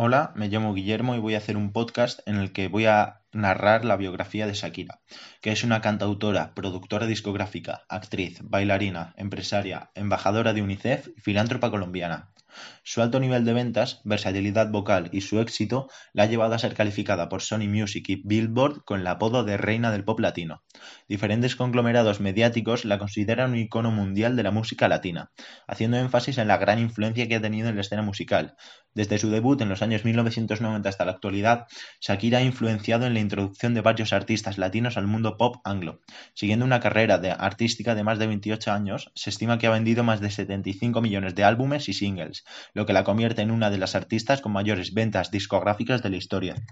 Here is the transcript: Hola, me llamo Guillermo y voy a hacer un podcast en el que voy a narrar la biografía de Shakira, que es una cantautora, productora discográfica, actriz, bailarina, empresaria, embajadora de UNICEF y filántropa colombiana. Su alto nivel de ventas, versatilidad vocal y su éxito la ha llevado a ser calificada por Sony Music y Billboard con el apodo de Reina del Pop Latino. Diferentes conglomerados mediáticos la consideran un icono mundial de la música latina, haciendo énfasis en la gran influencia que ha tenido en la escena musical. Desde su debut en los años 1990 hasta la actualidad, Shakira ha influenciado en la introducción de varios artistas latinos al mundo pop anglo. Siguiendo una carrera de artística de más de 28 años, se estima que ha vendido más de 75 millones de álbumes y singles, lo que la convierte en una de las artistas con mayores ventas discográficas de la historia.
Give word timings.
Hola, 0.00 0.30
me 0.36 0.46
llamo 0.46 0.74
Guillermo 0.74 1.16
y 1.16 1.18
voy 1.18 1.34
a 1.34 1.38
hacer 1.38 1.56
un 1.56 1.72
podcast 1.72 2.20
en 2.28 2.36
el 2.36 2.52
que 2.52 2.68
voy 2.68 2.86
a 2.86 3.22
narrar 3.32 3.84
la 3.84 3.96
biografía 3.96 4.46
de 4.46 4.54
Shakira, 4.54 5.00
que 5.40 5.50
es 5.50 5.64
una 5.64 5.80
cantautora, 5.80 6.54
productora 6.54 7.06
discográfica, 7.06 7.82
actriz, 7.88 8.38
bailarina, 8.44 9.12
empresaria, 9.16 9.90
embajadora 9.96 10.52
de 10.52 10.62
UNICEF 10.62 11.08
y 11.16 11.20
filántropa 11.20 11.72
colombiana. 11.72 12.30
Su 12.82 13.02
alto 13.02 13.20
nivel 13.20 13.44
de 13.44 13.52
ventas, 13.52 14.00
versatilidad 14.04 14.70
vocal 14.70 15.10
y 15.12 15.20
su 15.20 15.40
éxito 15.40 15.88
la 16.12 16.24
ha 16.24 16.26
llevado 16.26 16.54
a 16.54 16.58
ser 16.58 16.74
calificada 16.74 17.28
por 17.28 17.42
Sony 17.42 17.68
Music 17.68 18.08
y 18.08 18.22
Billboard 18.24 18.84
con 18.84 19.00
el 19.00 19.06
apodo 19.06 19.44
de 19.44 19.56
Reina 19.56 19.90
del 19.90 20.04
Pop 20.04 20.20
Latino. 20.20 20.62
Diferentes 21.08 21.56
conglomerados 21.56 22.20
mediáticos 22.20 22.84
la 22.84 22.98
consideran 22.98 23.50
un 23.50 23.58
icono 23.58 23.90
mundial 23.90 24.36
de 24.36 24.42
la 24.42 24.50
música 24.50 24.88
latina, 24.88 25.30
haciendo 25.66 25.98
énfasis 25.98 26.38
en 26.38 26.48
la 26.48 26.56
gran 26.56 26.78
influencia 26.78 27.28
que 27.28 27.36
ha 27.36 27.40
tenido 27.40 27.68
en 27.68 27.74
la 27.74 27.82
escena 27.82 28.02
musical. 28.02 28.56
Desde 28.94 29.18
su 29.18 29.30
debut 29.30 29.60
en 29.60 29.68
los 29.68 29.82
años 29.82 30.04
1990 30.04 30.88
hasta 30.88 31.04
la 31.04 31.12
actualidad, 31.12 31.66
Shakira 32.00 32.38
ha 32.38 32.42
influenciado 32.42 33.06
en 33.06 33.14
la 33.14 33.20
introducción 33.20 33.74
de 33.74 33.80
varios 33.80 34.12
artistas 34.12 34.58
latinos 34.58 34.96
al 34.96 35.06
mundo 35.06 35.36
pop 35.36 35.56
anglo. 35.62 36.00
Siguiendo 36.34 36.64
una 36.64 36.80
carrera 36.80 37.18
de 37.18 37.30
artística 37.30 37.94
de 37.94 38.02
más 38.02 38.18
de 38.18 38.26
28 38.26 38.72
años, 38.72 39.12
se 39.14 39.30
estima 39.30 39.58
que 39.58 39.66
ha 39.66 39.70
vendido 39.70 40.04
más 40.04 40.20
de 40.20 40.30
75 40.30 41.00
millones 41.00 41.34
de 41.34 41.44
álbumes 41.44 41.88
y 41.88 41.92
singles, 41.92 42.44
lo 42.74 42.86
que 42.86 42.92
la 42.92 43.04
convierte 43.04 43.42
en 43.42 43.50
una 43.50 43.70
de 43.70 43.78
las 43.78 43.94
artistas 43.94 44.40
con 44.40 44.52
mayores 44.52 44.94
ventas 44.94 45.30
discográficas 45.30 46.02
de 46.02 46.10
la 46.10 46.16
historia. 46.16 46.62